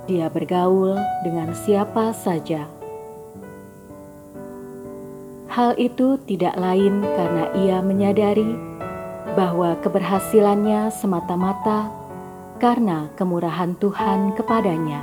Dia 0.03 0.27
bergaul 0.27 0.99
dengan 1.23 1.55
siapa 1.55 2.11
saja. 2.11 2.67
Hal 5.47 5.79
itu 5.79 6.19
tidak 6.27 6.59
lain 6.59 6.99
karena 7.15 7.47
ia 7.63 7.79
menyadari 7.79 8.59
bahwa 9.39 9.79
keberhasilannya 9.79 10.91
semata-mata 10.91 12.08
karena 12.59 13.07
kemurahan 13.15 13.79
Tuhan 13.79 14.35
kepadanya. 14.35 14.99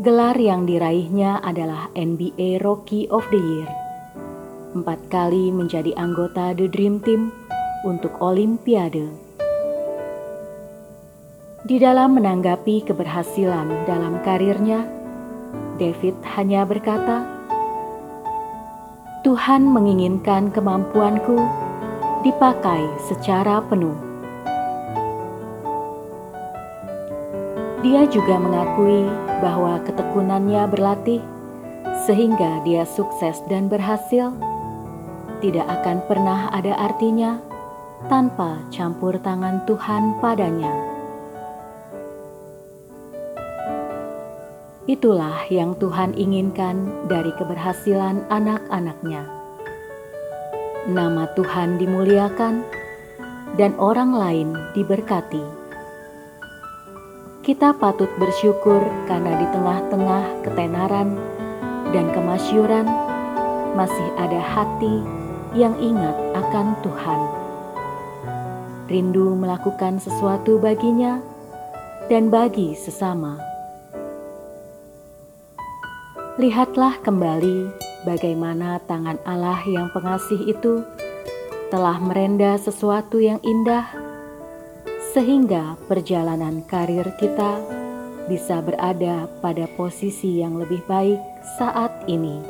Gelar 0.00 0.32
yang 0.40 0.64
diraihnya 0.64 1.44
adalah 1.44 1.92
NBA 1.92 2.64
Rookie 2.64 3.04
of 3.12 3.28
the 3.28 3.36
Year. 3.36 3.68
Empat 4.72 4.96
kali 5.12 5.52
menjadi 5.52 5.92
anggota 6.00 6.56
The 6.56 6.72
Dream 6.72 7.04
Team 7.04 7.28
untuk 7.84 8.16
Olimpiade. 8.24 9.12
Di 11.68 11.76
dalam 11.76 12.16
menanggapi 12.16 12.88
keberhasilan 12.88 13.84
dalam 13.84 14.24
karirnya, 14.24 14.88
David 15.76 16.16
hanya 16.38 16.64
berkata, 16.64 17.28
"Tuhan 19.20 19.68
menginginkan 19.68 20.48
kemampuanku 20.48 21.67
dipakai 22.26 22.82
secara 23.06 23.62
penuh. 23.62 23.94
Dia 27.78 28.10
juga 28.10 28.42
mengakui 28.42 29.06
bahwa 29.38 29.78
ketekunannya 29.86 30.66
berlatih 30.66 31.22
sehingga 32.10 32.58
dia 32.66 32.82
sukses 32.82 33.38
dan 33.46 33.70
berhasil 33.70 34.34
tidak 35.38 35.70
akan 35.70 36.02
pernah 36.10 36.50
ada 36.50 36.74
artinya 36.74 37.38
tanpa 38.10 38.58
campur 38.74 39.14
tangan 39.22 39.62
Tuhan 39.70 40.18
padanya. 40.18 40.74
Itulah 44.90 45.46
yang 45.52 45.78
Tuhan 45.78 46.18
inginkan 46.18 47.06
dari 47.06 47.30
keberhasilan 47.38 48.26
anak-anaknya 48.26 49.37
nama 50.88 51.28
Tuhan 51.36 51.76
dimuliakan, 51.76 52.64
dan 53.60 53.76
orang 53.76 54.16
lain 54.16 54.56
diberkati. 54.72 55.44
Kita 57.44 57.76
patut 57.76 58.08
bersyukur 58.16 58.80
karena 59.08 59.36
di 59.36 59.46
tengah-tengah 59.52 60.24
ketenaran 60.44 61.16
dan 61.92 62.08
kemasyuran 62.12 62.88
masih 63.76 64.08
ada 64.20 64.40
hati 64.40 65.00
yang 65.56 65.72
ingat 65.80 66.16
akan 66.36 66.76
Tuhan. 66.84 67.20
Rindu 68.88 69.36
melakukan 69.36 70.00
sesuatu 70.00 70.56
baginya 70.56 71.20
dan 72.08 72.32
bagi 72.32 72.72
sesama. 72.72 73.36
Lihatlah 76.40 76.96
kembali 77.04 77.87
bagaimana 78.06 78.78
tangan 78.86 79.18
Allah 79.26 79.62
yang 79.66 79.90
pengasih 79.90 80.38
itu 80.46 80.84
telah 81.68 81.98
merenda 82.00 82.56
sesuatu 82.56 83.18
yang 83.18 83.40
indah, 83.44 83.88
sehingga 85.12 85.76
perjalanan 85.90 86.64
karir 86.64 87.06
kita 87.18 87.58
bisa 88.28 88.60
berada 88.60 89.24
pada 89.40 89.64
posisi 89.76 90.44
yang 90.44 90.60
lebih 90.60 90.84
baik 90.84 91.20
saat 91.56 91.90
ini. 92.04 92.40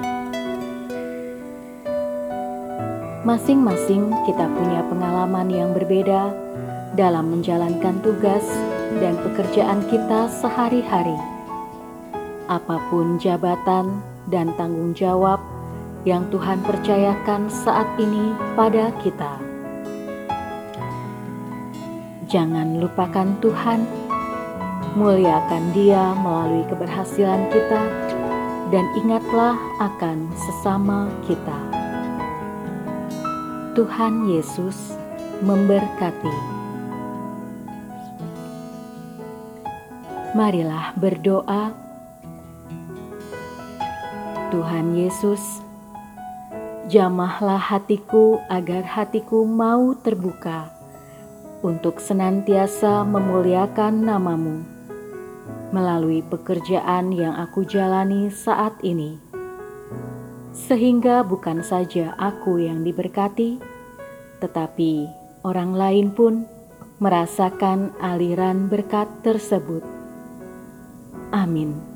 Masing-masing 3.23 4.09
kita 4.25 4.47
punya 4.49 4.81
pengalaman 4.89 5.49
yang 5.53 5.71
berbeda 5.77 6.33
dalam 6.97 7.29
menjalankan 7.31 8.01
tugas 8.01 8.43
dan 8.99 9.15
pekerjaan 9.21 9.85
kita 9.87 10.33
sehari-hari. 10.33 11.19
Apa 12.49 12.81
pun 12.89 13.21
jabatan 13.21 14.01
dan 14.29 14.53
tanggung 14.61 14.93
jawab 14.93 15.41
yang 16.07 16.29
Tuhan 16.31 16.63
percayakan 16.63 17.51
saat 17.51 17.89
ini 17.99 18.33
pada 18.55 18.93
kita. 19.03 19.41
Jangan 22.29 22.77
lupakan 22.77 23.29
Tuhan, 23.41 23.89
muliakan 24.95 25.65
Dia 25.73 26.13
melalui 26.21 26.65
keberhasilan 26.69 27.49
kita, 27.49 27.83
dan 28.69 28.85
ingatlah 29.01 29.57
akan 29.81 30.29
sesama 30.37 31.09
kita. 31.25 31.57
Tuhan 33.73 34.29
Yesus 34.29 34.93
memberkati. 35.41 36.37
Marilah 40.37 40.93
berdoa 41.01 41.88
Tuhan 44.49 44.97
Yesus, 44.97 45.61
jamahlah 46.89 47.61
hatiku 47.61 48.41
agar 48.49 48.81
hatiku 48.81 49.45
mau 49.45 49.93
terbuka 49.93 50.73
untuk 51.61 52.01
senantiasa 52.01 53.05
memuliakan 53.05 54.09
namamu 54.09 54.65
melalui 55.69 56.25
pekerjaan 56.25 57.13
yang 57.13 57.37
aku 57.37 57.69
jalani 57.69 58.33
saat 58.33 58.73
ini. 58.81 59.21
Sehingga 60.57 61.21
bukan 61.29 61.61
saja 61.61 62.17
aku 62.17 62.57
yang 62.57 62.89
diberkati, 62.89 63.61
tetapi 64.41 65.13
orang 65.45 65.77
lain 65.77 66.09
pun 66.09 66.49
merasakan 67.05 67.93
aliran 68.01 68.73
berkat 68.73 69.13
tersebut. 69.21 69.85
Amin. 71.37 71.88